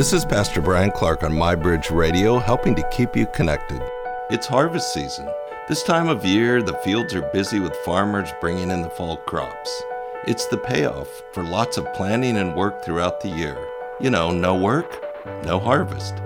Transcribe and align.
This 0.00 0.14
is 0.14 0.24
Pastor 0.24 0.62
Bryan 0.62 0.92
Clark 0.92 1.24
on 1.24 1.32
MyBridge 1.32 1.94
Radio, 1.94 2.38
helping 2.38 2.74
to 2.74 2.88
keep 2.88 3.14
you 3.14 3.26
connected. 3.26 3.82
It's 4.30 4.46
harvest 4.46 4.94
season. 4.94 5.28
This 5.68 5.82
time 5.82 6.08
of 6.08 6.24
year, 6.24 6.62
the 6.62 6.78
fields 6.82 7.14
are 7.14 7.30
busy 7.34 7.60
with 7.60 7.76
farmers 7.84 8.30
bringing 8.40 8.70
in 8.70 8.80
the 8.80 8.88
fall 8.88 9.18
crops. 9.18 9.82
It's 10.26 10.46
the 10.46 10.56
payoff 10.56 11.22
for 11.34 11.44
lots 11.44 11.76
of 11.76 11.92
planning 11.92 12.38
and 12.38 12.56
work 12.56 12.82
throughout 12.82 13.20
the 13.20 13.28
year. 13.28 13.58
You 14.00 14.08
know, 14.08 14.30
no 14.30 14.56
work, 14.56 15.04
no 15.44 15.58
harvest. 15.58 16.16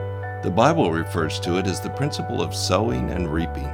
The 0.44 0.52
Bible 0.54 0.92
refers 0.92 1.40
to 1.40 1.58
it 1.58 1.66
as 1.66 1.80
the 1.80 1.90
principle 1.90 2.42
of 2.42 2.54
sowing 2.54 3.10
and 3.10 3.28
reaping. 3.28 3.66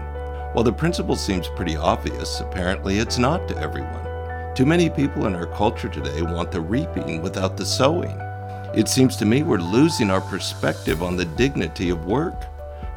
While 0.55 0.65
the 0.65 0.73
principle 0.73 1.15
seems 1.15 1.47
pretty 1.49 1.77
obvious, 1.77 2.41
apparently 2.41 3.01
it's 3.01 3.19
not 3.19 3.47
to 3.49 3.59
everyone. 3.59 4.55
Too 4.55 4.65
many 4.65 4.89
people 4.89 5.27
in 5.27 5.37
our 5.37 5.45
culture 5.45 5.91
today 5.91 6.23
want 6.23 6.53
the 6.53 6.63
reaping 6.63 7.21
without 7.21 7.59
the 7.59 7.67
sowing. 7.67 8.19
It 8.73 8.89
seems 8.89 9.17
to 9.17 9.25
me 9.25 9.43
we're 9.43 9.59
losing 9.59 10.13
our 10.13 10.21
perspective 10.21 11.03
on 11.03 11.17
the 11.17 11.25
dignity 11.25 11.91
of 11.91 12.07
work. 12.07 12.47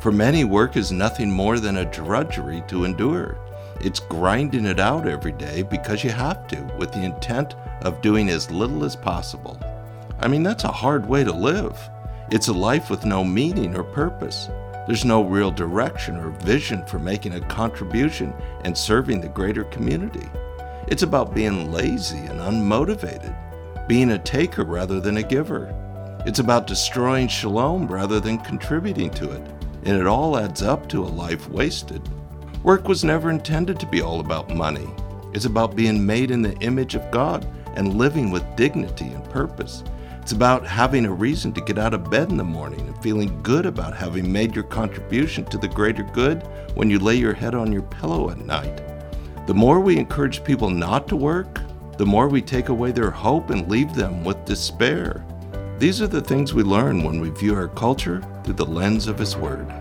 For 0.02 0.12
many, 0.12 0.44
work 0.44 0.78
is 0.78 0.92
nothing 0.92 1.32
more 1.32 1.60
than 1.60 1.78
a 1.78 1.92
drudgery 1.92 2.64
to 2.68 2.86
endure. 2.86 3.40
It's 3.82 4.00
grinding 4.00 4.68
it 4.68 4.80
out 4.80 5.08
every 5.08 5.32
day 5.32 5.64
because 5.64 6.04
you 6.04 6.12
have 6.12 6.46
to, 6.50 6.62
with 6.78 6.92
the 6.92 7.02
intent 7.02 7.56
of 7.82 8.02
doing 8.02 8.30
as 8.30 8.52
little 8.52 8.86
as 8.86 8.96
possible. 8.96 9.60
I 10.20 10.28
mean, 10.28 10.44
that's 10.44 10.64
a 10.64 10.72
hard 10.72 11.08
way 11.08 11.24
to 11.24 11.34
live. 11.34 11.90
It's 12.30 12.50
a 12.50 12.54
life 12.54 12.92
with 12.92 13.04
no 13.04 13.24
meaning 13.24 13.76
or 13.76 13.84
purpose. 13.84 14.50
There's 14.86 15.06
no 15.06 15.24
real 15.24 15.50
direction 15.50 16.18
or 16.18 16.30
vision 16.30 16.86
for 16.86 17.00
making 17.00 17.34
a 17.34 17.48
contribution 17.48 18.32
and 18.64 18.78
serving 18.78 19.22
the 19.22 19.28
greater 19.28 19.64
community. 19.64 20.30
It's 20.88 21.02
about 21.02 21.34
being 21.34 21.72
lazy 21.72 22.20
and 22.20 22.40
unmotivated 22.40 23.36
being 23.88 24.12
a 24.12 24.20
taker 24.20 24.64
rather 24.64 25.00
than 25.00 25.18
a 25.18 25.24
giver. 25.24 25.74
It's 26.26 26.40
about 26.40 26.68
destroying 26.68 27.28
shalom 27.28 27.88
rather 27.88 28.20
than 28.20 28.38
contributing 28.38 29.10
to 29.12 29.32
it, 29.32 29.42
and 29.84 30.00
it 30.00 30.08
all 30.08 30.38
adds 30.38 30.62
up 30.62 30.88
to 30.90 31.04
a 31.04 31.06
life 31.06 31.50
wasted. 31.50 32.02
Work 32.64 32.88
was 32.88 33.04
never 33.04 33.30
intended 33.30 33.80
to 33.80 33.86
be 33.86 34.02
all 34.02 34.22
about 34.22 34.56
money. 34.56 34.90
It's 35.34 35.46
about 35.46 35.76
being 35.76 36.06
made 36.06 36.32
in 36.32 36.42
the 36.42 36.58
image 36.60 36.96
of 36.96 37.12
God 37.12 37.46
and 37.76 37.96
living 37.96 38.32
with 38.32 38.56
dignity 38.56 39.08
and 39.08 39.30
purpose. 39.32 39.84
It's 40.22 40.32
about 40.32 40.66
having 40.66 41.06
a 41.06 41.12
reason 41.12 41.52
to 41.52 41.62
get 41.62 41.78
out 41.78 41.94
of 41.94 42.10
bed 42.10 42.30
in 42.30 42.38
the 42.38 42.44
morning 42.46 42.80
and 42.88 43.04
feeling 43.04 43.44
good 43.44 43.66
about 43.66 43.94
having 43.94 44.32
made 44.32 44.56
your 44.56 44.64
contribution 44.64 45.44
to 45.46 45.58
the 45.58 45.68
greater 45.68 46.04
good 46.04 46.48
when 46.76 46.90
you 46.90 47.00
lay 47.00 47.16
your 47.16 47.34
head 47.34 47.54
on 47.54 47.74
your 47.74 47.82
pillow 47.82 48.30
at 48.30 48.38
night. 48.38 48.82
The 49.48 49.54
more 49.54 49.82
we 49.82 49.98
encourage 49.98 50.46
people 50.46 50.70
not 50.70 51.10
to 51.10 51.18
work, 51.18 51.60
the 51.98 52.06
more 52.06 52.28
we 52.28 52.42
take 52.42 52.70
away 52.70 52.92
their 52.92 53.12
hope 53.12 53.50
and 53.50 53.70
leave 53.70 53.94
them 53.94 54.24
with 54.24 54.46
despair. 54.46 55.24
These 55.78 56.02
are 56.02 56.08
the 56.08 56.22
things 56.22 56.54
we 56.54 56.64
learn 56.64 57.04
when 57.04 57.20
we 57.20 57.30
view 57.30 57.56
our 57.56 57.68
culture 57.68 58.22
through 58.44 58.56
the 58.56 58.66
lens 58.66 59.08
of 59.08 59.20
His 59.20 59.36
Word. 59.38 59.72